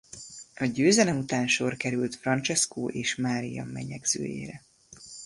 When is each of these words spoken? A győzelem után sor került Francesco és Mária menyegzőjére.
A 0.55 0.65
győzelem 0.65 1.17
után 1.17 1.47
sor 1.47 1.77
került 1.77 2.15
Francesco 2.15 2.87
és 2.87 3.15
Mária 3.15 3.63
menyegzőjére. 3.63 4.61